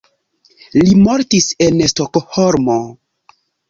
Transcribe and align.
Li 0.77 0.95
mortis 1.03 1.49
en 1.69 1.79
Stokholmo. 1.95 2.83